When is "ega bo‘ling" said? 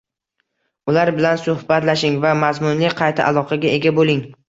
3.79-4.31